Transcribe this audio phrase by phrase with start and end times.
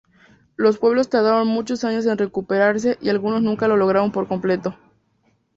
[0.55, 4.75] Los pueblos tardaron muchos años en recuperarse y algunos nunca lo lograron por completo.